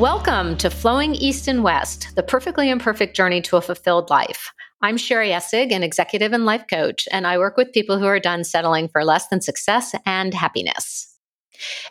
[0.00, 4.52] Welcome to Flowing East and West, the perfectly imperfect journey to a fulfilled life.
[4.82, 8.18] I'm Sherry Essig, an executive and life coach, and I work with people who are
[8.18, 11.16] done settling for less than success and happiness.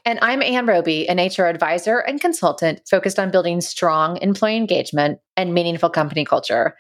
[0.04, 5.20] And I'm Ann Roby, an HR advisor and consultant focused on building strong employee engagement
[5.38, 6.76] and meaningful company culture.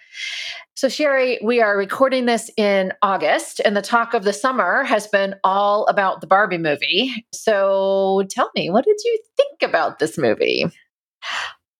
[0.76, 5.08] So, Sherry, we are recording this in August, and the talk of the summer has
[5.08, 7.25] been all about the Barbie movie.
[7.32, 10.66] So, tell me, what did you think about this movie?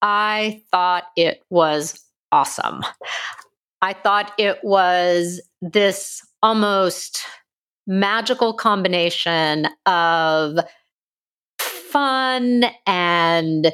[0.02, 2.00] I thought it was
[2.32, 2.84] awesome.
[3.82, 7.24] I thought it was this almost
[7.88, 10.60] magical combination of
[11.60, 13.72] fun and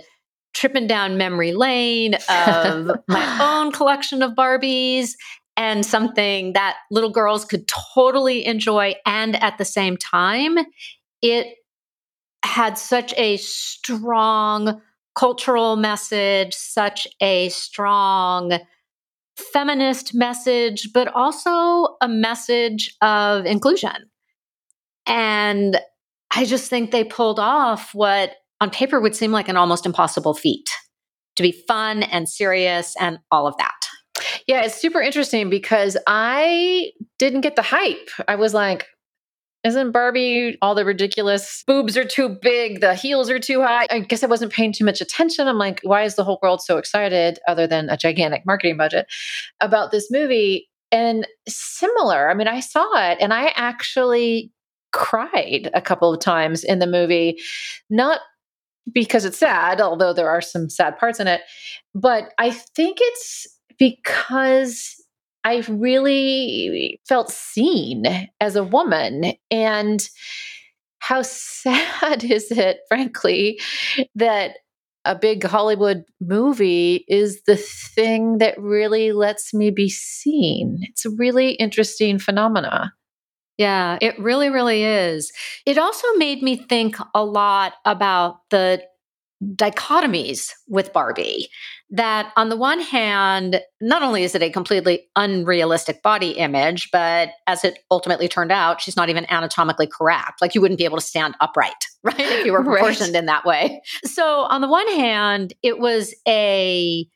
[0.53, 5.11] tripping down memory lane of my own collection of Barbies
[5.55, 8.95] and something that little girls could totally enjoy.
[9.05, 10.57] And at the same time,
[11.21, 11.55] it
[12.43, 14.81] had such a strong
[15.19, 18.57] cultural message, such a strong
[19.35, 24.09] feminist message, but also a message of inclusion.
[25.05, 25.77] And
[26.33, 30.33] I just think they pulled off what on paper would seem like an almost impossible
[30.33, 30.69] feat
[31.35, 33.75] to be fun and serious and all of that.
[34.47, 38.09] Yeah, it's super interesting because I didn't get the hype.
[38.29, 38.85] I was like,
[39.63, 43.87] isn't Barbie all the ridiculous boobs are too big, the heels are too high?
[43.89, 45.47] I guess I wasn't paying too much attention.
[45.47, 49.07] I'm like, why is the whole world so excited, other than a gigantic marketing budget,
[49.59, 50.69] about this movie?
[50.91, 54.51] And similar, I mean, I saw it and I actually
[54.91, 57.37] cried a couple of times in the movie,
[57.89, 58.21] not
[58.91, 61.41] because it's sad, although there are some sad parts in it,
[61.93, 64.95] but I think it's because
[65.43, 68.05] I really felt seen
[68.39, 69.33] as a woman.
[69.49, 70.07] And
[70.99, 73.59] how sad is it, frankly,
[74.15, 74.57] that
[75.05, 80.79] a big Hollywood movie is the thing that really lets me be seen?
[80.83, 82.93] It's a really interesting phenomena.
[83.57, 85.31] Yeah, it really, really is.
[85.65, 88.81] It also made me think a lot about the
[89.43, 91.49] dichotomies with Barbie.
[91.91, 97.29] That on the one hand, not only is it a completely unrealistic body image, but
[97.47, 100.41] as it ultimately turned out, she's not even anatomically correct.
[100.41, 101.73] Like you wouldn't be able to stand upright,
[102.03, 102.19] right?
[102.19, 103.19] If you were proportioned right.
[103.19, 103.81] in that way.
[104.03, 107.07] So on the one hand, it was a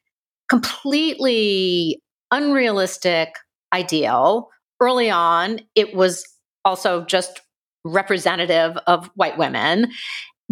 [0.49, 2.01] completely
[2.31, 3.29] unrealistic
[3.73, 4.49] ideal.
[4.79, 6.25] Early on, it was
[6.65, 7.41] also just
[7.85, 9.91] representative of white women.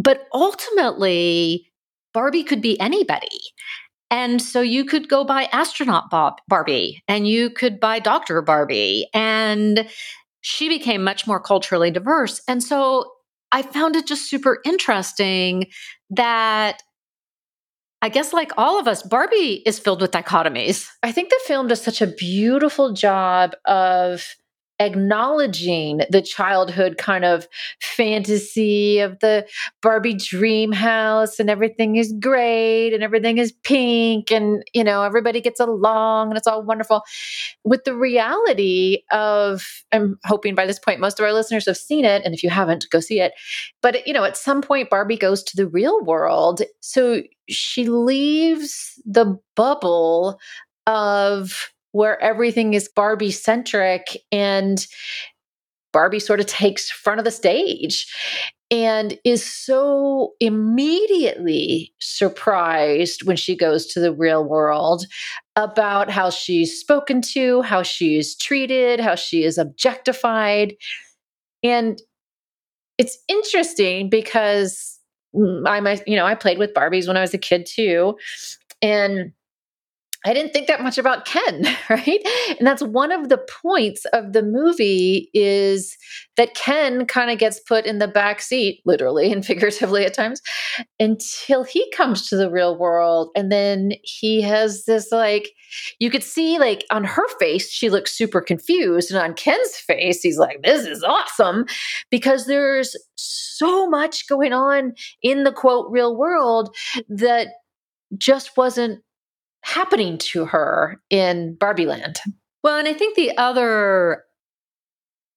[0.01, 1.71] But ultimately,
[2.13, 3.39] Barbie could be anybody.
[4.09, 8.41] And so you could go buy astronaut Bob Barbie and you could buy Dr.
[8.41, 9.07] Barbie.
[9.13, 9.87] And
[10.41, 12.41] she became much more culturally diverse.
[12.47, 13.11] And so
[13.51, 15.67] I found it just super interesting
[16.09, 16.81] that
[18.03, 20.87] I guess, like all of us, Barbie is filled with dichotomies.
[21.03, 24.25] I think the film does such a beautiful job of
[24.81, 27.47] acknowledging the childhood kind of
[27.79, 29.47] fantasy of the
[29.81, 35.39] Barbie dream house and everything is great and everything is pink and you know everybody
[35.39, 37.03] gets along and it's all wonderful.
[37.63, 42.03] With the reality of I'm hoping by this point most of our listeners have seen
[42.03, 43.33] it and if you haven't go see it.
[43.81, 48.99] But you know at some point Barbie goes to the real world so she leaves
[49.05, 50.39] the bubble
[50.87, 54.85] of where everything is Barbie centric and
[55.93, 58.07] Barbie sort of takes front of the stage
[58.69, 65.05] and is so immediately surprised when she goes to the real world
[65.57, 70.73] about how she's spoken to, how she's treated, how she is objectified.
[71.61, 72.01] And
[72.97, 74.97] it's interesting because
[75.35, 78.15] mm, I'm you know, I played with Barbies when I was a kid too.
[78.81, 79.33] And
[80.23, 82.21] I didn't think that much about Ken, right?
[82.59, 85.97] And that's one of the points of the movie is
[86.37, 90.41] that Ken kind of gets put in the back seat, literally and figuratively at times,
[90.99, 93.29] until he comes to the real world.
[93.35, 95.51] And then he has this like,
[95.99, 99.11] you could see like on her face, she looks super confused.
[99.11, 101.65] And on Ken's face, he's like, this is awesome
[102.11, 106.75] because there's so much going on in the quote real world
[107.09, 107.47] that
[108.17, 109.01] just wasn't
[109.61, 112.19] happening to her in Barbie Land.
[112.63, 114.23] Well, and I think the other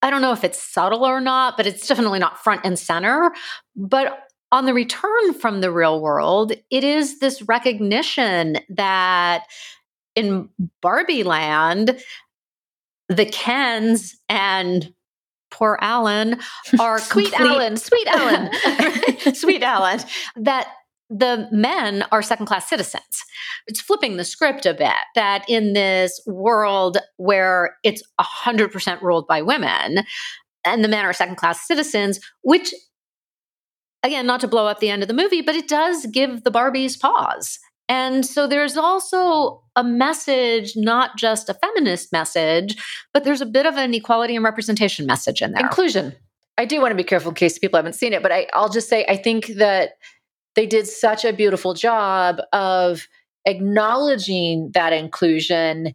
[0.04, 3.32] I don't know if it's subtle or not, but it's definitely not front and center.
[3.74, 9.46] But on the return from the real world, it is this recognition that
[10.14, 10.50] in
[10.82, 11.98] Barbie land,
[13.08, 14.92] the Kens and
[15.50, 16.38] poor Alan
[16.78, 20.00] are sweet complete, Alan, sweet Alan, sweet Alan,
[20.36, 20.68] that
[21.10, 23.24] the men are second class citizens.
[23.66, 29.42] It's flipping the script a bit that in this world where it's 100% ruled by
[29.42, 30.04] women
[30.64, 32.74] and the men are second class citizens, which,
[34.02, 36.50] again, not to blow up the end of the movie, but it does give the
[36.50, 37.58] Barbies pause.
[37.88, 42.76] And so there's also a message, not just a feminist message,
[43.12, 45.62] but there's a bit of an equality and representation message in there.
[45.62, 46.14] Inclusion.
[46.56, 48.70] I do want to be careful in case people haven't seen it, but I, I'll
[48.70, 49.94] just say I think that
[50.54, 53.06] they did such a beautiful job of
[53.46, 55.94] acknowledging that inclusion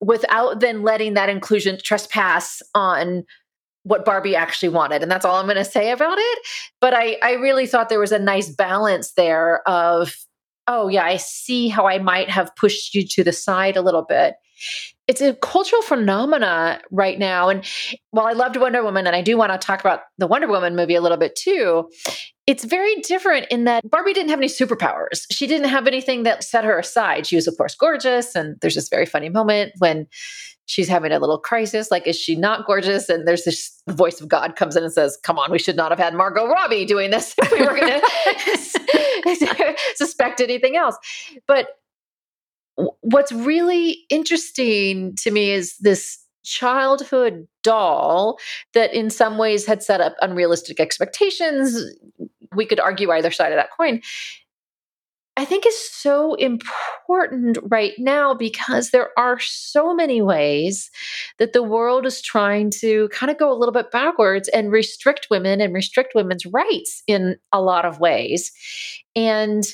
[0.00, 3.24] without then letting that inclusion trespass on
[3.84, 5.02] what Barbie actually wanted.
[5.02, 6.38] And that's all I'm going to say about it.
[6.80, 10.14] But I, I really thought there was a nice balance there of,
[10.66, 14.04] oh, yeah, I see how I might have pushed you to the side a little
[14.06, 14.34] bit
[15.06, 17.48] it's a cultural phenomena right now.
[17.48, 17.64] And
[18.10, 20.76] while I loved Wonder Woman, and I do want to talk about the Wonder Woman
[20.76, 21.90] movie a little bit too,
[22.46, 25.26] it's very different in that Barbie didn't have any superpowers.
[25.30, 27.26] She didn't have anything that set her aside.
[27.26, 28.34] She was, of course, gorgeous.
[28.34, 30.06] And there's this very funny moment when
[30.70, 34.20] she's having a little crisis like is she not gorgeous and there's this the voice
[34.20, 36.84] of god comes in and says come on we should not have had margot robbie
[36.84, 38.00] doing this if we were going
[39.34, 40.96] to suspect anything else
[41.48, 41.79] but
[42.76, 48.38] what's really interesting to me is this childhood doll
[48.72, 51.78] that in some ways had set up unrealistic expectations
[52.54, 54.00] we could argue either side of that coin
[55.36, 60.90] I think is so important right now because there are so many ways
[61.38, 65.28] that the world is trying to kind of go a little bit backwards and restrict
[65.30, 68.52] women and restrict women's rights in a lot of ways.
[69.16, 69.64] And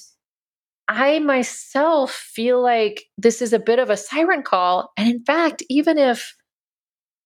[0.88, 4.92] I myself feel like this is a bit of a siren call.
[4.96, 6.36] And in fact, even if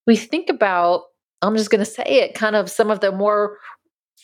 [0.06, 1.02] we think about,
[1.42, 3.58] I'm just going to say it, kind of some of the more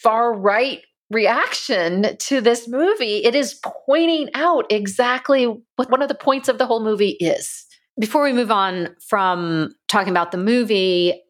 [0.03, 0.81] far right
[1.11, 5.45] reaction to this movie, it is pointing out exactly
[5.77, 7.65] what one of the points of the whole movie is.
[7.99, 11.23] Before we move on from talking about the movie,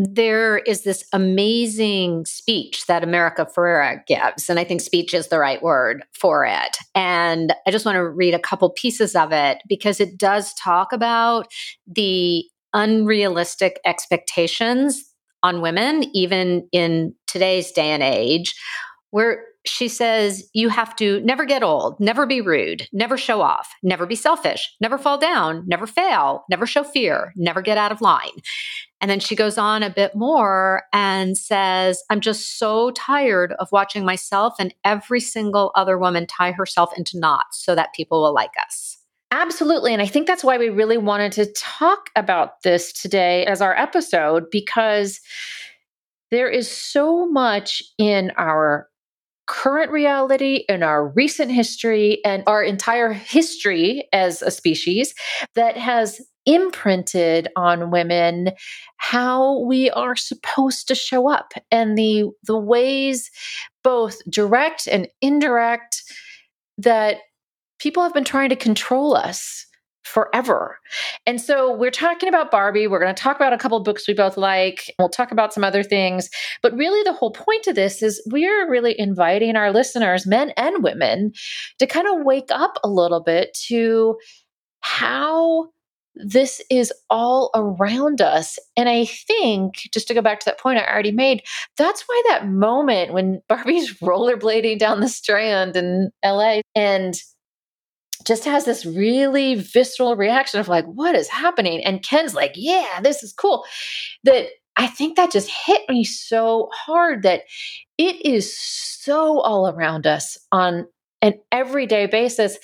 [0.00, 4.48] there is this amazing speech that America Ferrera gives.
[4.48, 6.76] And I think speech is the right word for it.
[6.94, 10.92] And I just want to read a couple pieces of it because it does talk
[10.92, 11.48] about
[11.88, 15.04] the unrealistic expectations
[15.42, 18.54] on women, even in today's day and age,
[19.10, 23.70] where she says you have to never get old, never be rude, never show off,
[23.82, 28.00] never be selfish, never fall down, never fail, never show fear, never get out of
[28.00, 28.30] line.
[29.00, 33.68] And then she goes on a bit more and says, I'm just so tired of
[33.70, 38.34] watching myself and every single other woman tie herself into knots so that people will
[38.34, 38.98] like us.
[39.30, 39.92] Absolutely.
[39.92, 43.76] And I think that's why we really wanted to talk about this today as our
[43.76, 45.20] episode, because
[46.30, 48.88] there is so much in our
[49.48, 55.14] current reality, in our recent history, and our entire history as a species
[55.54, 58.50] that has imprinted on women
[58.96, 63.30] how we are supposed to show up and the the ways
[63.84, 66.02] both direct and indirect
[66.78, 67.18] that
[67.78, 69.66] people have been trying to control us
[70.08, 70.78] forever.
[71.26, 72.86] And so we're talking about Barbie.
[72.86, 74.94] We're going to talk about a couple books we both like.
[74.98, 76.30] We'll talk about some other things.
[76.62, 80.82] But really, the whole point of this is we're really inviting our listeners, men and
[80.82, 81.32] women,
[81.78, 84.16] to kind of wake up a little bit to
[84.80, 85.68] how
[86.14, 88.58] this is all around us.
[88.76, 91.42] And I think, just to go back to that point I already made,
[91.76, 97.14] that's why that moment when Barbie's rollerblading down the strand in LA and
[98.28, 101.82] just has this really visceral reaction of like, what is happening?
[101.82, 103.64] And Ken's like, yeah, this is cool.
[104.22, 107.42] That I think that just hit me so hard that
[107.96, 110.86] it is so all around us on
[111.22, 112.58] an everyday basis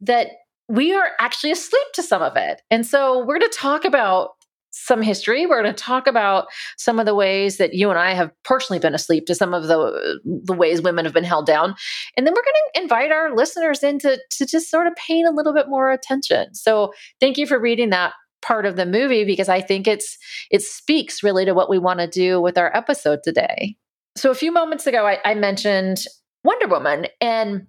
[0.00, 0.28] that
[0.68, 2.62] we are actually asleep to some of it.
[2.70, 4.30] And so we're going to talk about
[4.70, 5.46] some history.
[5.46, 6.46] We're going to talk about
[6.76, 9.66] some of the ways that you and I have personally been asleep to some of
[9.66, 11.74] the the ways women have been held down.
[12.16, 15.32] And then we're going to invite our listeners into to just sort of paying a
[15.32, 16.54] little bit more attention.
[16.54, 18.12] So thank you for reading that
[18.42, 20.16] part of the movie because I think it's
[20.50, 23.76] it speaks really to what we want to do with our episode today.
[24.16, 26.04] So a few moments ago I, I mentioned
[26.44, 27.66] Wonder Woman and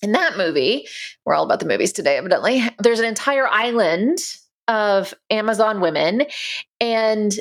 [0.00, 0.86] in that movie,
[1.24, 2.62] we're all about the movies today, evidently.
[2.78, 4.18] There's an entire island
[4.68, 6.22] of Amazon women,
[6.80, 7.32] and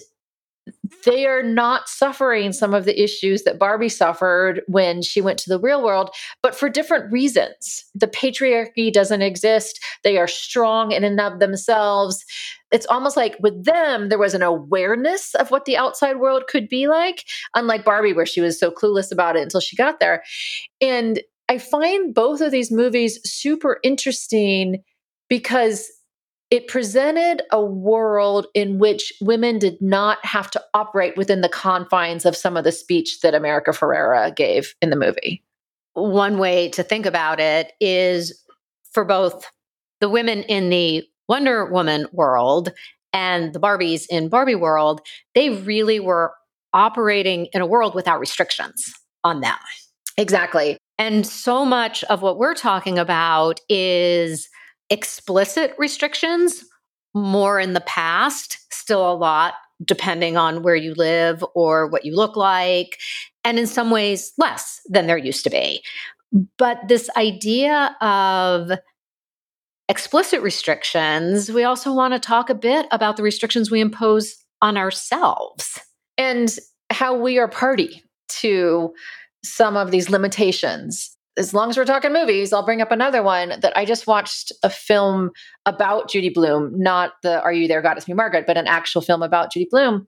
[1.05, 5.49] they are not suffering some of the issues that Barbie suffered when she went to
[5.49, 6.09] the real world,
[6.43, 7.85] but for different reasons.
[7.95, 9.79] The patriarchy doesn't exist.
[10.03, 12.23] They are strong in and of themselves.
[12.71, 16.67] It's almost like with them, there was an awareness of what the outside world could
[16.67, 17.23] be like,
[17.55, 20.23] unlike Barbie, where she was so clueless about it until she got there.
[20.81, 24.83] And I find both of these movies super interesting
[25.29, 25.89] because
[26.49, 32.25] it presented a world in which women did not have to operate within the confines
[32.25, 35.43] of some of the speech that America Ferrera gave in the movie.
[35.93, 38.43] One way to think about it is
[38.91, 39.45] for both
[39.99, 42.71] the women in the Wonder Woman world
[43.11, 45.01] and the Barbies in Barbie world,
[45.35, 46.33] they really were
[46.73, 49.57] operating in a world without restrictions on them.
[50.17, 50.77] Exactly.
[50.97, 54.47] And so much of what we're talking about is
[54.89, 56.63] explicit restrictions,
[57.13, 62.15] more in the past, still a lot, depending on where you live or what you
[62.15, 62.97] look like,
[63.43, 65.83] and in some ways less than there used to be.
[66.57, 68.71] But this idea of
[69.89, 74.77] explicit restrictions, we also want to talk a bit about the restrictions we impose on
[74.77, 75.79] ourselves.
[76.17, 76.57] And
[76.89, 78.93] how we are party to
[79.43, 81.16] some of these limitations.
[81.37, 84.51] As long as we're talking movies, I'll bring up another one that I just watched
[84.63, 85.31] a film
[85.65, 89.01] about Judy Blume, not the Are You There, God It's Me, Margaret, but an actual
[89.01, 90.07] film about Judy Blume.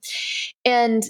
[0.65, 1.03] And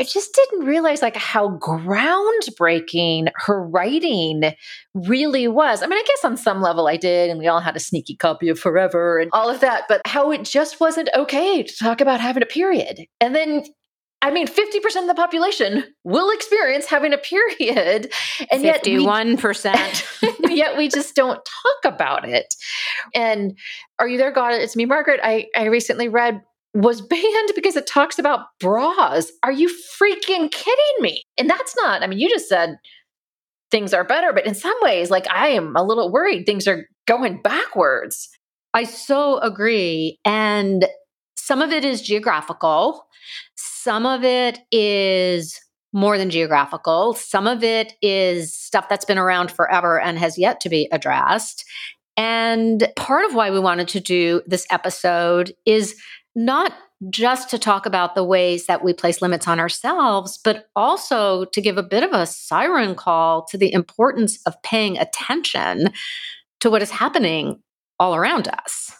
[0.00, 4.42] I just didn't realize like how groundbreaking her writing
[4.92, 5.82] really was.
[5.82, 8.16] I mean, I guess on some level I did, and we all had a sneaky
[8.16, 12.00] copy of Forever and all of that, but how it just wasn't okay to talk
[12.00, 13.06] about having a period.
[13.20, 13.64] And then
[14.24, 18.10] I mean, 50% of the population will experience having a period.
[18.50, 19.74] And 51%.
[20.22, 22.54] Yet we, yet we just don't talk about it.
[23.14, 23.58] And
[23.98, 24.54] Are You There, God?
[24.54, 25.20] It's Me, Margaret.
[25.22, 26.40] I, I recently read
[26.72, 29.30] was banned because it talks about bras.
[29.42, 31.22] Are you freaking kidding me?
[31.36, 32.78] And that's not, I mean, you just said
[33.70, 36.86] things are better, but in some ways, like I am a little worried things are
[37.06, 38.30] going backwards.
[38.72, 40.18] I so agree.
[40.24, 40.86] And
[41.44, 43.06] some of it is geographical.
[43.54, 45.60] Some of it is
[45.92, 47.12] more than geographical.
[47.12, 51.66] Some of it is stuff that's been around forever and has yet to be addressed.
[52.16, 55.94] And part of why we wanted to do this episode is
[56.34, 56.72] not
[57.10, 61.60] just to talk about the ways that we place limits on ourselves, but also to
[61.60, 65.90] give a bit of a siren call to the importance of paying attention
[66.60, 67.60] to what is happening
[68.00, 68.92] all around us.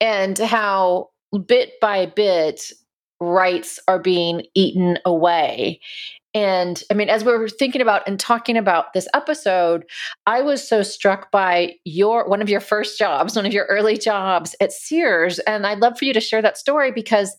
[0.00, 2.72] And how bit by bit
[3.20, 5.80] rights are being eaten away.
[6.32, 9.84] And I mean, as we were thinking about and talking about this episode,
[10.26, 13.98] I was so struck by your one of your first jobs, one of your early
[13.98, 15.40] jobs at Sears.
[15.40, 17.36] And I'd love for you to share that story because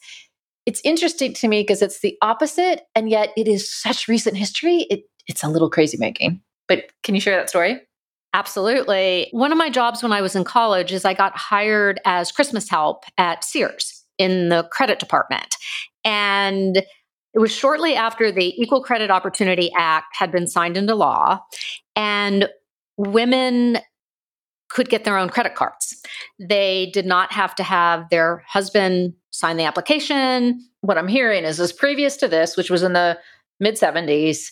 [0.66, 4.86] it's interesting to me because it's the opposite, and yet it is such recent history.
[4.90, 6.42] It, it's a little crazy making.
[6.68, 7.82] But can you share that story?
[8.34, 9.28] Absolutely.
[9.32, 12.70] One of my jobs when I was in college is I got hired as Christmas
[12.70, 15.56] help at Sears in the credit department.
[16.06, 16.78] And
[17.34, 21.40] it was shortly after the Equal Credit Opportunity Act had been signed into law,
[21.96, 22.50] and
[22.98, 23.80] women
[24.70, 26.02] could get their own credit cards.
[26.40, 30.62] They did not have to have their husband sign the application.
[30.82, 33.18] What I'm hearing is this previous to this, which was in the
[33.60, 34.52] mid 70s,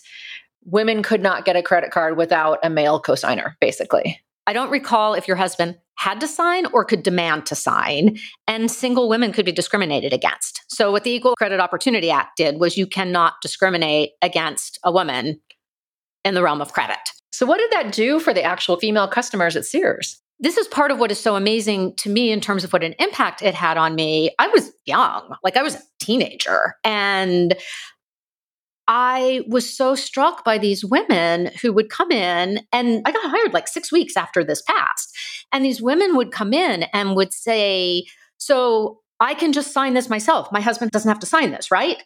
[0.64, 4.20] women could not get a credit card without a male cosigner, basically.
[4.46, 8.70] I don't recall if your husband had to sign or could demand to sign, and
[8.70, 10.62] single women could be discriminated against.
[10.68, 15.40] So, what the Equal Credit Opportunity Act did was you cannot discriminate against a woman
[16.24, 16.98] in the realm of credit.
[17.32, 20.20] So, what did that do for the actual female customers at Sears?
[20.40, 22.94] This is part of what is so amazing to me in terms of what an
[22.98, 24.34] impact it had on me.
[24.38, 27.54] I was young, like I was a teenager, and
[28.92, 33.54] I was so struck by these women who would come in, and I got hired
[33.54, 35.16] like six weeks after this passed.
[35.52, 38.06] And these women would come in and would say,
[38.38, 40.50] So I can just sign this myself.
[40.50, 42.02] My husband doesn't have to sign this, right?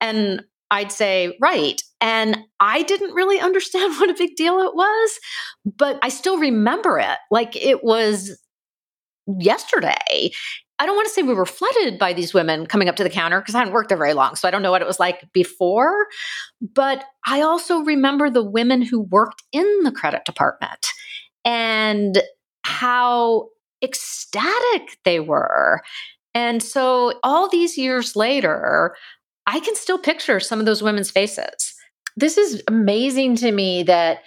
[0.00, 1.82] And I'd say, Right.
[2.00, 5.18] And I didn't really understand what a big deal it was,
[5.64, 8.38] but I still remember it like it was
[9.26, 10.30] yesterday.
[10.80, 13.10] I don't want to say we were flooded by these women coming up to the
[13.10, 14.34] counter because I hadn't worked there very long.
[14.34, 16.06] So I don't know what it was like before.
[16.62, 20.86] But I also remember the women who worked in the credit department
[21.44, 22.22] and
[22.62, 23.48] how
[23.82, 25.82] ecstatic they were.
[26.34, 28.96] And so all these years later,
[29.46, 31.74] I can still picture some of those women's faces.
[32.16, 34.22] This is amazing to me that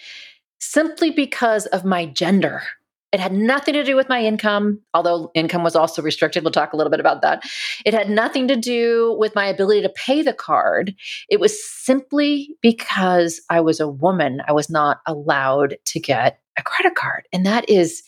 [0.59, 2.63] simply because of my gender,
[3.13, 6.43] it had nothing to do with my income, although income was also restricted.
[6.43, 7.43] We'll talk a little bit about that.
[7.85, 10.95] It had nothing to do with my ability to pay the card.
[11.29, 16.63] It was simply because I was a woman, I was not allowed to get a
[16.63, 17.27] credit card.
[17.31, 18.03] And that is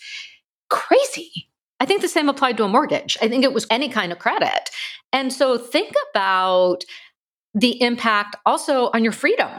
[0.70, 1.50] crazy.
[1.80, 3.18] I think the same applied to a mortgage.
[3.22, 4.72] I think it was any kind of credit.
[5.14, 6.84] And so think about
[7.54, 9.50] the impact also on your freedom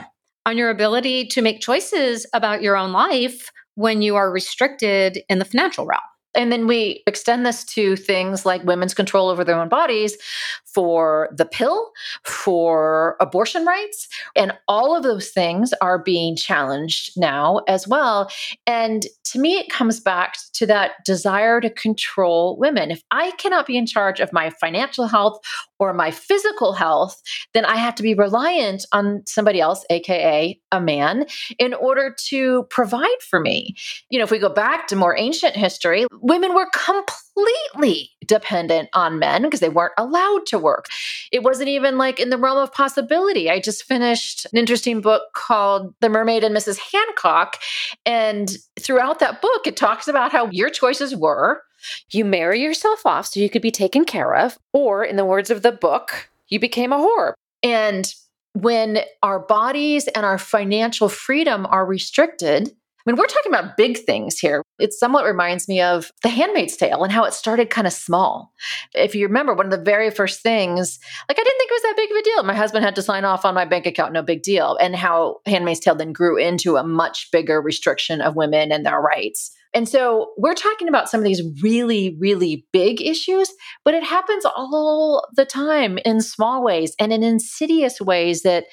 [0.46, 5.38] on your ability to make choices about your own life when you are restricted in
[5.38, 6.02] the financial realm.
[6.36, 10.16] And then we extend this to things like women's control over their own bodies
[10.64, 11.90] for the pill,
[12.22, 14.08] for abortion rights.
[14.36, 18.30] And all of those things are being challenged now as well.
[18.66, 22.90] And to me, it comes back to that desire to control women.
[22.90, 25.40] If I cannot be in charge of my financial health
[25.78, 27.22] or my physical health,
[27.54, 31.26] then I have to be reliant on somebody else, AKA a man,
[31.58, 33.74] in order to provide for me.
[34.10, 39.18] You know, if we go back to more ancient history, women were completely dependent on
[39.18, 40.86] men because they weren't allowed to work.
[41.30, 43.48] It wasn't even like in the realm of possibility.
[43.48, 46.78] I just finished an interesting book called The Mermaid and Mrs.
[46.92, 47.60] Hancock.
[48.04, 51.62] And throughout that book, it talks about how your choices were
[52.10, 55.50] you marry yourself off so you could be taken care of, or in the words
[55.50, 57.34] of the book, you became a whore.
[57.62, 58.12] And
[58.54, 62.70] when our bodies and our financial freedom are restricted,
[63.06, 64.62] mean, we're talking about big things here.
[64.78, 68.52] It somewhat reminds me of The Handmaid's Tale and how it started kind of small.
[68.94, 70.98] If you remember, one of the very first things,
[71.28, 72.42] like I didn't think it was that big of a deal.
[72.42, 74.76] My husband had to sign off on my bank account, no big deal.
[74.80, 79.00] And how Handmaid's Tale then grew into a much bigger restriction of women and their
[79.00, 79.52] rights.
[79.72, 83.52] And so we're talking about some of these really, really big issues,
[83.84, 88.64] but it happens all the time in small ways and in insidious ways that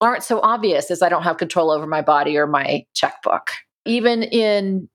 [0.00, 3.50] aren't so obvious as I don't have control over my body or my checkbook
[3.86, 4.88] even in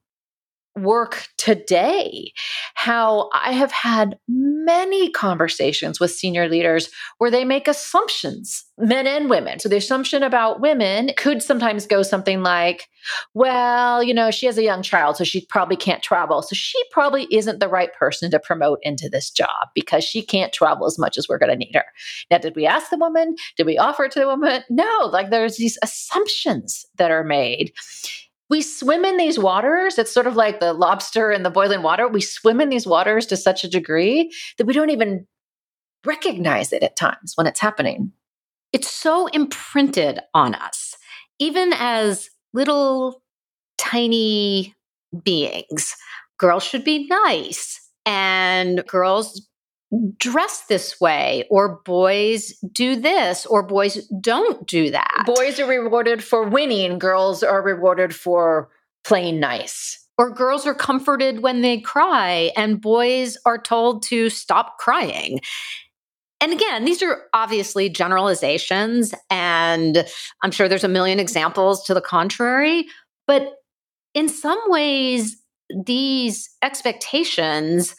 [0.77, 2.31] work today,
[2.75, 9.29] how I have had many conversations with senior leaders where they make assumptions, men and
[9.29, 9.60] women.
[9.60, 12.88] So the assumption about women could sometimes go something like,
[13.33, 16.41] well, you know, she has a young child, so she probably can't travel.
[16.41, 20.53] So she probably isn't the right person to promote into this job because she can't
[20.53, 21.86] travel as much as we're going to need her.
[22.29, 23.36] Now, did we ask the woman?
[23.57, 24.63] Did we offer it to the woman?
[24.69, 27.74] No, like there's these assumptions that are made
[28.51, 29.98] we swim in these waters.
[29.98, 32.07] It's sort of like the lobster in the boiling water.
[32.09, 35.25] We swim in these waters to such a degree that we don't even
[36.05, 38.11] recognize it at times when it's happening.
[38.74, 40.98] It's so imprinted on us,
[41.40, 43.24] even as little
[43.77, 44.75] tiny
[45.24, 45.96] beings.
[46.37, 49.48] Girls should be nice, and girls
[50.18, 55.24] dress this way or boys do this or boys don't do that.
[55.25, 58.70] Boys are rewarded for winning, girls are rewarded for
[59.04, 59.98] playing nice.
[60.18, 65.40] Or girls are comforted when they cry and boys are told to stop crying.
[66.40, 70.06] And again, these are obviously generalizations, and
[70.42, 72.88] I'm sure there's a million examples to the contrary.
[73.27, 73.54] But
[74.16, 75.38] in some ways,
[75.86, 77.96] these expectations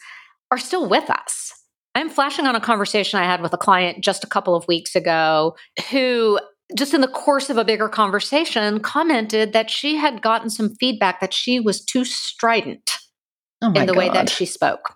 [0.51, 1.53] are still with us.
[1.95, 4.95] I'm flashing on a conversation I had with a client just a couple of weeks
[4.95, 5.55] ago
[5.91, 6.39] who
[6.75, 11.21] just in the course of a bigger conversation commented that she had gotten some feedback
[11.21, 12.91] that she was too strident
[13.61, 13.97] oh in the God.
[13.97, 14.95] way that she spoke.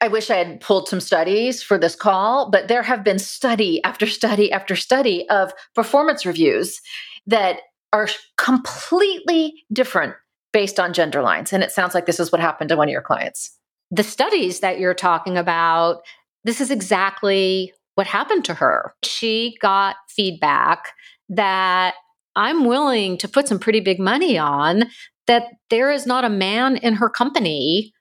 [0.00, 3.82] I wish I had pulled some studies for this call, but there have been study
[3.82, 6.80] after study after study of performance reviews
[7.26, 7.60] that
[7.94, 10.14] are completely different
[10.52, 11.52] based on gender lines.
[11.52, 13.58] And it sounds like this is what happened to one of your clients.
[13.90, 16.02] The studies that you're talking about
[16.46, 18.94] this is exactly what happened to her.
[19.04, 20.88] She got feedback
[21.28, 21.94] that
[22.36, 24.84] I'm willing to put some pretty big money on
[25.26, 27.92] that there is not a man in her company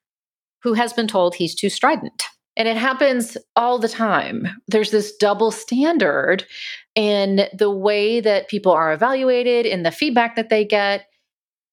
[0.62, 2.24] who has been told he's too strident.
[2.56, 4.48] And it happens all the time.
[4.68, 6.46] There's this double standard
[6.94, 11.06] in the way that people are evaluated, in the feedback that they get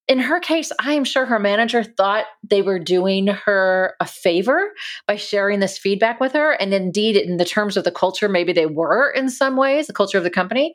[0.08, 4.72] in her case, I am sure her manager thought they were doing her a favor
[5.06, 6.52] by sharing this feedback with her.
[6.52, 9.92] And indeed, in the terms of the culture, maybe they were in some ways, the
[9.92, 10.74] culture of the company.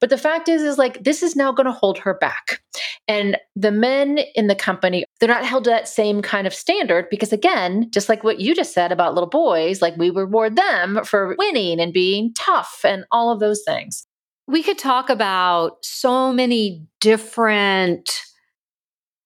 [0.00, 2.62] But the fact is, is like this is now going to hold her back.
[3.06, 7.08] And the men in the company, they're not held to that same kind of standard
[7.10, 11.04] because, again, just like what you just said about little boys, like we reward them
[11.04, 14.06] for winning and being tough and all of those things.
[14.48, 18.10] We could talk about so many different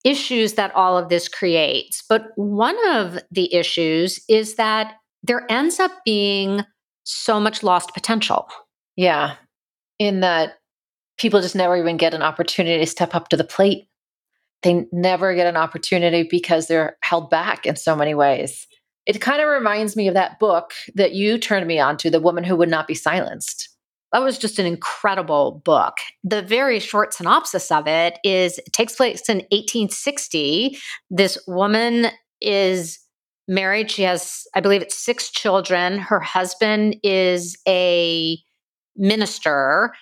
[0.07, 2.03] issues that all of this creates.
[2.09, 6.65] But one of the issues is that there ends up being
[7.03, 8.49] so much lost potential.
[8.95, 9.35] Yeah.
[9.99, 10.55] In that
[11.19, 13.89] people just never even get an opportunity to step up to the plate.
[14.63, 18.67] They never get an opportunity because they're held back in so many ways.
[19.07, 22.21] It kind of reminds me of that book that you turned me on to, The
[22.21, 23.69] Woman Who Would Not Be Silenced.
[24.13, 25.95] That was just an incredible book.
[26.25, 30.79] The very short synopsis of it is it takes place in 1860.
[31.11, 32.07] This woman
[32.41, 32.99] is
[33.49, 33.91] married.
[33.91, 35.99] She has, I believe it's six children.
[35.99, 38.39] Her husband is a
[38.97, 39.93] minister.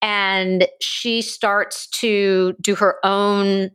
[0.00, 3.70] and she starts to do her own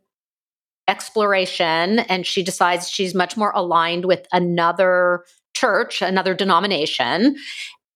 [0.87, 7.35] exploration and she decides she's much more aligned with another church, another denomination.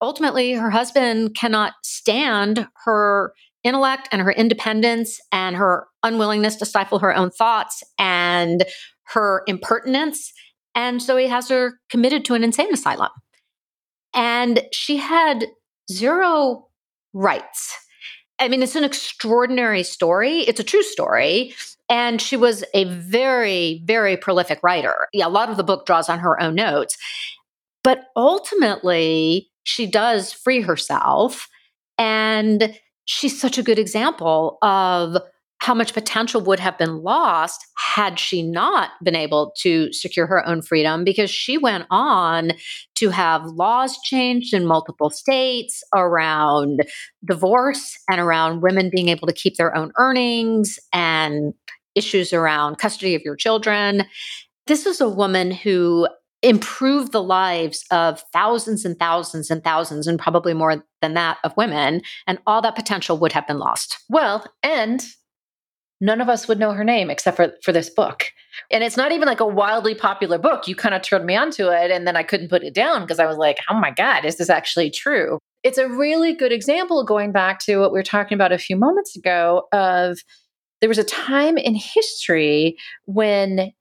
[0.01, 3.33] Ultimately, her husband cannot stand her
[3.63, 8.63] intellect and her independence and her unwillingness to stifle her own thoughts and
[9.07, 10.31] her impertinence.
[10.75, 13.09] And so he has her committed to an insane asylum.
[14.13, 15.47] And she had
[15.91, 16.67] zero
[17.13, 17.75] rights.
[18.39, 20.41] I mean, it's an extraordinary story.
[20.41, 21.55] It's a true story.
[21.89, 25.07] And she was a very, very prolific writer.
[25.13, 26.97] Yeah, a lot of the book draws on her own notes.
[27.83, 31.49] But ultimately, she does free herself.
[31.97, 35.17] And she's such a good example of
[35.59, 40.47] how much potential would have been lost had she not been able to secure her
[40.47, 42.51] own freedom because she went on
[42.95, 46.83] to have laws changed in multiple states around
[47.25, 51.53] divorce and around women being able to keep their own earnings and
[51.95, 54.05] issues around custody of your children.
[54.67, 56.07] This is a woman who
[56.43, 61.55] improved the lives of thousands and thousands and thousands, and probably more than that, of
[61.57, 63.97] women, and all that potential would have been lost.
[64.09, 65.03] Well, and
[65.99, 68.25] none of us would know her name except for, for this book.
[68.69, 70.67] And it's not even like a wildly popular book.
[70.67, 73.19] You kind of turned me onto it, and then I couldn't put it down because
[73.19, 75.39] I was like, oh my God, is this actually true?
[75.63, 78.75] It's a really good example going back to what we were talking about a few
[78.75, 80.19] moments ago of
[80.81, 83.71] there was a time in history when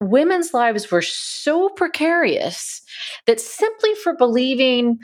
[0.00, 2.82] women's lives were so precarious
[3.26, 4.98] that simply for believing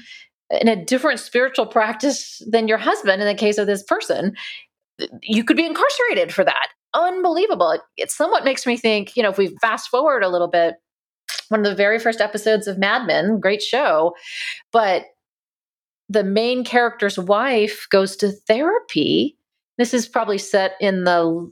[0.51, 4.35] in a different spiritual practice than your husband, in the case of this person,
[5.23, 6.69] you could be incarcerated for that.
[6.95, 7.73] Unbelievable.
[7.73, 10.77] It, it somewhat makes me think, you know, if we fast forward a little bit,
[11.49, 14.15] one of the very first episodes of Mad Men, great show,
[14.73, 15.07] but
[16.09, 19.37] the main character's wife goes to therapy.
[19.79, 21.51] This is probably set in the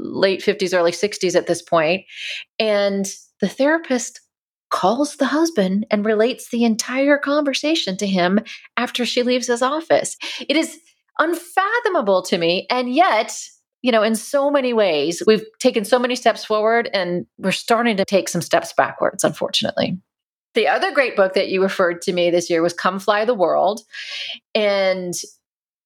[0.00, 2.04] late 50s, early 60s at this point,
[2.58, 3.06] And
[3.40, 4.20] the therapist
[4.70, 8.40] calls the husband and relates the entire conversation to him
[8.76, 10.16] after she leaves his office.
[10.48, 10.78] It is
[11.18, 12.66] unfathomable to me.
[12.70, 13.36] And yet,
[13.82, 17.96] you know, in so many ways, we've taken so many steps forward and we're starting
[17.96, 19.98] to take some steps backwards, unfortunately.
[20.54, 23.34] The other great book that you referred to me this year was Come Fly the
[23.34, 23.82] World.
[24.54, 25.14] And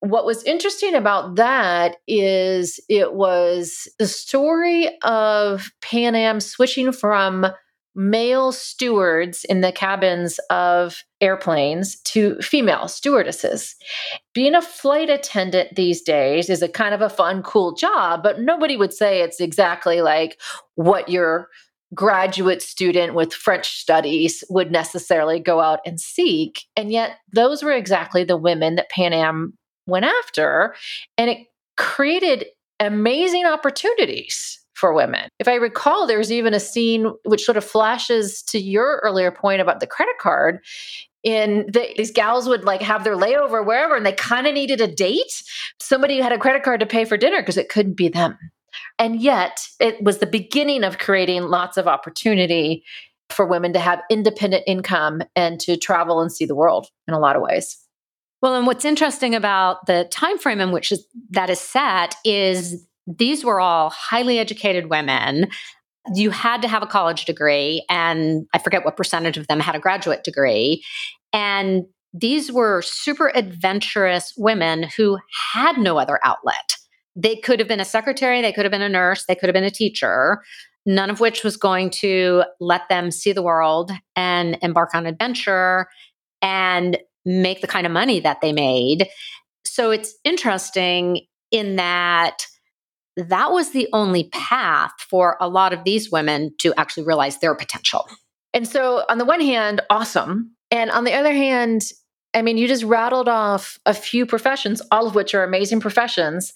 [0.04, 7.46] what was interesting about that is it was the story of Pan Am switching from
[7.94, 13.76] male stewards in the cabins of airplanes to female stewardesses.
[14.34, 18.40] Being a flight attendant these days is a kind of a fun, cool job, but
[18.40, 20.38] nobody would say it's exactly like
[20.74, 21.48] what your
[21.94, 26.64] graduate student with French studies would necessarily go out and seek.
[26.76, 30.74] And yet, those were exactly the women that Pan Am went after.
[31.18, 32.46] And it created
[32.80, 35.28] amazing opportunities for women.
[35.38, 39.60] If I recall, there's even a scene which sort of flashes to your earlier point
[39.60, 40.64] about the credit card.
[41.22, 44.80] In the, these gals would like have their layover wherever, and they kind of needed
[44.80, 45.42] a date.
[45.80, 48.36] Somebody had a credit card to pay for dinner because it couldn't be them.
[48.98, 52.84] And yet, it was the beginning of creating lots of opportunity
[53.30, 57.18] for women to have independent income and to travel and see the world in a
[57.18, 57.78] lot of ways.
[58.44, 60.92] Well, and what's interesting about the time frame in which
[61.30, 65.48] that is set is these were all highly educated women.
[66.14, 69.74] You had to have a college degree, and I forget what percentage of them had
[69.74, 70.84] a graduate degree.
[71.32, 75.16] And these were super adventurous women who
[75.54, 76.76] had no other outlet.
[77.16, 79.54] They could have been a secretary, they could have been a nurse, they could have
[79.54, 80.42] been a teacher,
[80.84, 85.86] none of which was going to let them see the world and embark on adventure
[86.42, 89.08] and make the kind of money that they made.
[89.64, 92.46] So it's interesting in that
[93.16, 97.54] that was the only path for a lot of these women to actually realize their
[97.54, 98.08] potential.
[98.52, 100.54] And so, on the one hand, awesome.
[100.70, 101.82] And on the other hand,
[102.34, 106.52] I mean, you just rattled off a few professions, all of which are amazing professions.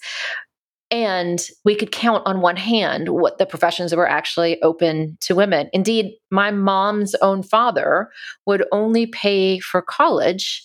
[0.91, 5.35] And we could count on one hand what the professions that were actually open to
[5.35, 5.69] women.
[5.71, 8.09] Indeed, my mom's own father
[8.47, 10.63] would only pay for college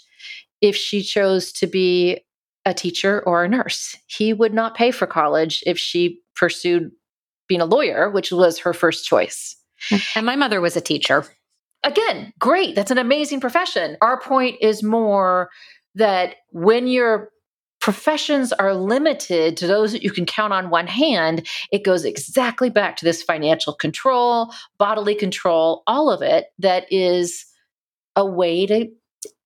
[0.62, 2.20] if she chose to be
[2.64, 3.96] a teacher or a nurse.
[4.06, 6.90] He would not pay for college if she pursued
[7.46, 9.56] being a lawyer, which was her first choice.
[10.16, 11.26] And my mother was a teacher.
[11.84, 12.74] Again, great.
[12.74, 13.98] That's an amazing profession.
[14.00, 15.50] Our point is more
[15.94, 17.28] that when your
[17.84, 22.70] professions are limited to those that you can count on one hand, it goes exactly
[22.70, 27.44] back to this financial control, bodily control, all of it that is
[28.16, 28.88] a way to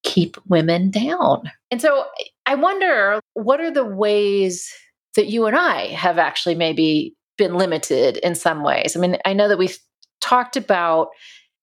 [0.05, 1.51] keep women down.
[1.73, 2.05] And so
[2.47, 4.73] I wonder what are the ways
[5.17, 8.97] that you and I have actually maybe been limited in some ways?
[8.97, 9.81] I mean, I know that we've
[10.21, 11.09] talked about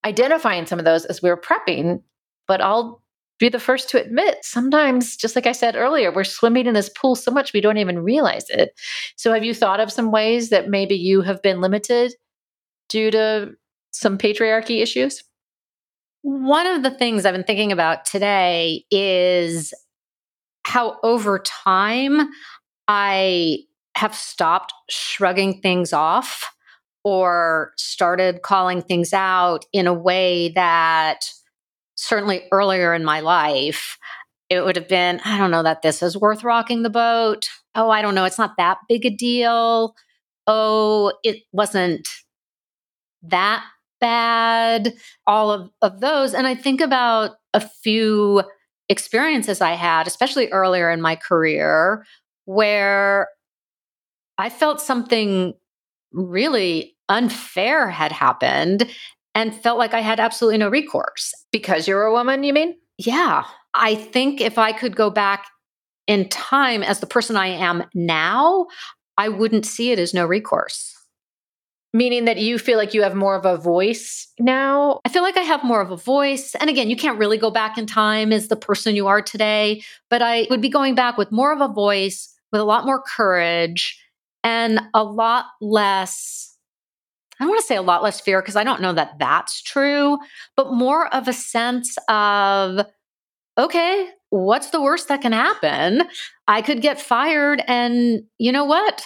[0.03, 2.01] identifying some of those as we were prepping,
[2.49, 3.01] but I'll
[3.39, 6.89] be the first to admit sometimes, just like I said earlier, we're swimming in this
[6.89, 8.71] pool so much we don't even realize it.
[9.17, 12.13] So, have you thought of some ways that maybe you have been limited
[12.89, 13.51] due to
[13.91, 15.23] some patriarchy issues?
[16.21, 19.73] One of the things I've been thinking about today is
[20.65, 22.29] how over time
[22.87, 23.59] I
[23.95, 26.51] have stopped shrugging things off
[27.03, 31.29] or started calling things out in a way that
[31.95, 33.97] certainly earlier in my life,
[34.49, 37.47] it would have been, I don't know that this is worth rocking the boat.
[37.73, 38.25] Oh, I don't know.
[38.25, 39.95] It's not that big a deal.
[40.47, 42.07] Oh, it wasn't
[43.23, 43.65] that
[43.99, 44.93] bad.
[45.25, 46.33] All of, of those.
[46.33, 48.43] And I think about a few
[48.87, 52.05] experiences I had, especially earlier in my career,
[52.45, 53.29] where
[54.37, 55.53] I felt something
[56.11, 58.89] really unfair had happened
[59.35, 61.33] and felt like I had absolutely no recourse.
[61.51, 62.75] Because you're a woman, you mean?
[62.97, 63.43] Yeah.
[63.73, 65.45] I think if I could go back
[66.07, 68.67] in time as the person I am now,
[69.17, 70.93] I wouldn't see it as no recourse.
[71.93, 74.99] Meaning that you feel like you have more of a voice now?
[75.05, 76.53] I feel like I have more of a voice.
[76.55, 79.81] And again, you can't really go back in time as the person you are today,
[80.09, 83.01] but I would be going back with more of a voice, with a lot more
[83.01, 83.97] courage,
[84.43, 86.54] and a lot less
[87.39, 89.61] I don't want to say a lot less fear because I don't know that that's
[89.61, 90.17] true,
[90.55, 92.85] but more of a sense of,
[93.57, 96.03] okay, what's the worst that can happen?
[96.47, 99.05] I could get fired, and you know what?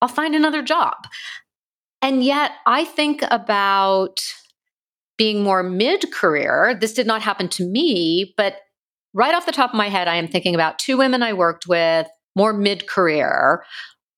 [0.00, 0.94] I'll find another job.
[2.00, 4.20] And yet, I think about
[5.18, 6.76] being more mid career.
[6.80, 8.56] This did not happen to me, but
[9.14, 11.66] right off the top of my head, I am thinking about two women I worked
[11.66, 13.62] with more mid career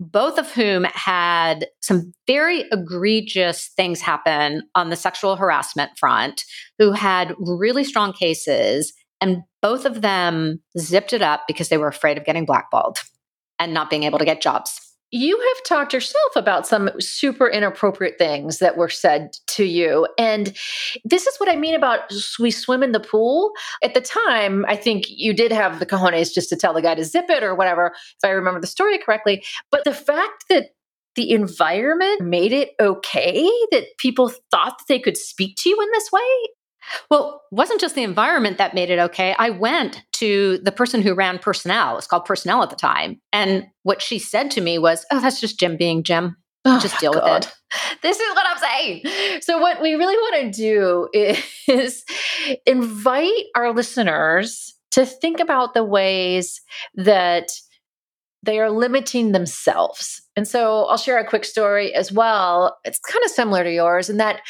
[0.01, 6.45] both of whom had some very egregious things happen on the sexual harassment front,
[6.79, 8.93] who had really strong cases.
[9.21, 12.99] And both of them zipped it up because they were afraid of getting blackballed
[13.59, 14.94] and not being able to get jobs.
[15.11, 20.09] You have talked yourself about some super inappropriate things that were said to you.
[20.19, 20.57] And
[21.05, 23.53] this is what I mean about we swim in the pool.
[23.83, 26.97] At the time, I think you did have the cojones just to tell the guy
[26.97, 29.45] to zip it or whatever, if I remember the story correctly.
[29.71, 30.71] But the fact that
[31.14, 35.88] the environment made it okay that people thought that they could speak to you in
[35.93, 36.21] this way
[37.11, 39.35] well, wasn't just the environment that made it okay.
[39.38, 41.92] I went to the person who ran personnel.
[41.92, 43.20] It was called personnel at the time.
[43.33, 46.37] And what she said to me was, Oh, that's just Jim being Jim.
[46.64, 47.40] Oh, just deal God.
[47.40, 47.55] with it.
[48.03, 49.40] This is what I'm saying.
[49.42, 51.09] So, what we really want to do
[51.66, 52.05] is
[52.66, 56.61] invite our listeners to think about the ways
[56.94, 57.49] that
[58.44, 60.23] they are limiting themselves.
[60.37, 62.77] And so I'll share a quick story as well.
[62.85, 64.40] It's kind of similar to yours in that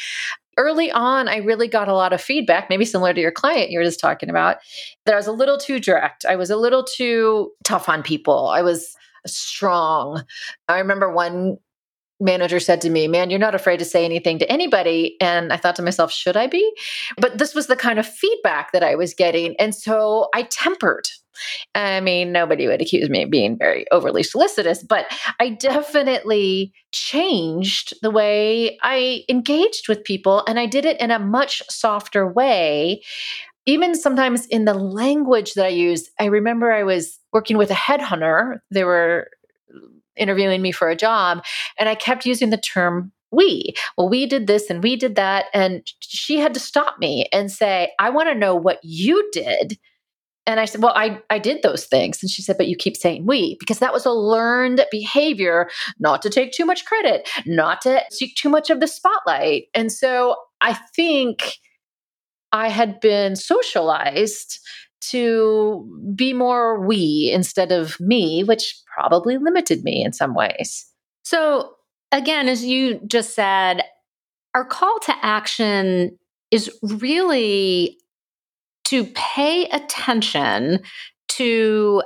[0.57, 3.79] early on, I really got a lot of feedback, maybe similar to your client you
[3.79, 4.57] were just talking about,
[5.05, 6.25] that I was a little too direct.
[6.25, 8.47] I was a little too tough on people.
[8.47, 10.23] I was strong.
[10.67, 11.57] I remember one
[12.25, 15.15] manager said to me, Man, you're not afraid to say anything to anybody.
[15.21, 16.69] And I thought to myself, Should I be?
[17.17, 19.55] But this was the kind of feedback that I was getting.
[19.57, 21.07] And so I tempered
[21.73, 25.05] I mean, nobody would accuse me of being very overly solicitous, but
[25.39, 30.43] I definitely changed the way I engaged with people.
[30.47, 33.01] And I did it in a much softer way.
[33.65, 37.75] Even sometimes in the language that I use, I remember I was working with a
[37.75, 38.59] headhunter.
[38.69, 39.29] They were
[40.15, 41.43] interviewing me for a job,
[41.79, 43.73] and I kept using the term we.
[43.97, 45.45] Well, we did this and we did that.
[45.53, 49.77] And she had to stop me and say, I want to know what you did
[50.47, 52.21] and I said, Well, I, I did those things.
[52.21, 56.21] And she said, But you keep saying we, because that was a learned behavior not
[56.21, 59.65] to take too much credit, not to seek too much of the spotlight.
[59.73, 61.57] And so I think
[62.51, 64.59] I had been socialized
[65.09, 70.85] to be more we instead of me, which probably limited me in some ways.
[71.23, 71.75] So,
[72.11, 73.81] again, as you just said,
[74.53, 76.17] our call to action
[76.51, 77.97] is really
[78.85, 80.79] to pay attention
[81.27, 82.03] to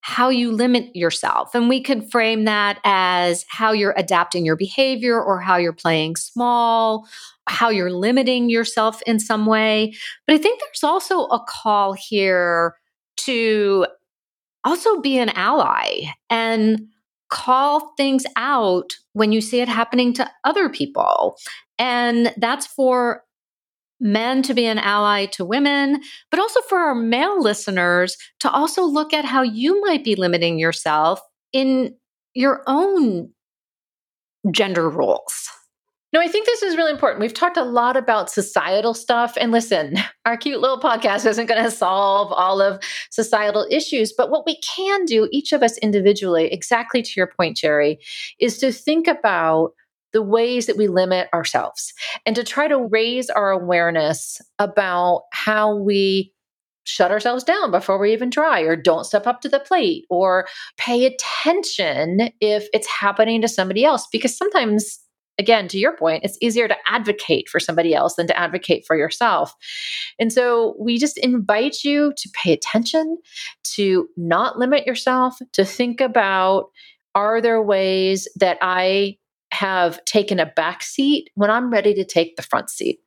[0.00, 1.54] how you limit yourself.
[1.54, 6.16] And we could frame that as how you're adapting your behavior or how you're playing
[6.16, 7.06] small,
[7.48, 9.92] how you're limiting yourself in some way.
[10.26, 12.74] But I think there's also a call here
[13.18, 13.86] to
[14.64, 16.86] also be an ally and
[17.30, 21.36] call things out when you see it happening to other people.
[21.78, 23.24] And that's for
[23.98, 26.00] men to be an ally to women,
[26.30, 30.58] but also for our male listeners to also look at how you might be limiting
[30.58, 31.20] yourself
[31.52, 31.94] in
[32.34, 33.30] your own
[34.50, 35.48] gender roles.
[36.12, 37.20] No, I think this is really important.
[37.20, 39.34] We've talked a lot about societal stuff.
[39.40, 39.96] And listen,
[40.26, 44.12] our cute little podcast isn't going to solve all of societal issues.
[44.12, 47.98] But what we can do, each of us individually, exactly to your point, Jerry,
[48.38, 49.72] is to think about
[50.12, 51.94] the ways that we limit ourselves
[52.26, 56.34] and to try to raise our awareness about how we
[56.84, 60.46] shut ourselves down before we even try or don't step up to the plate or
[60.76, 64.98] pay attention if it's happening to somebody else because sometimes
[65.38, 68.96] again, to your point, it's easier to advocate for somebody else than to advocate for
[68.96, 69.54] yourself.
[70.18, 73.18] And so we just invite you to pay attention,
[73.74, 76.66] to not limit yourself, to think about
[77.14, 79.18] are there ways that I
[79.52, 83.00] have taken a back seat when I'm ready to take the front seat?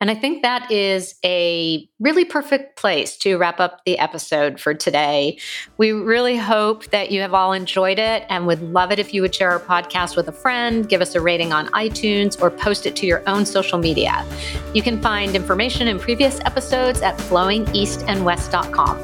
[0.00, 4.72] And I think that is a really perfect place to wrap up the episode for
[4.72, 5.38] today.
[5.76, 9.22] We really hope that you have all enjoyed it and would love it if you
[9.22, 12.86] would share our podcast with a friend, give us a rating on iTunes, or post
[12.86, 14.24] it to your own social media.
[14.72, 18.98] You can find information in previous episodes at flowingeastandwest.com.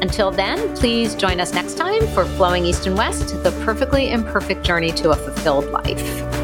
[0.00, 4.64] Until then, please join us next time for Flowing East and West, the perfectly imperfect
[4.64, 6.37] journey to a fulfilled life.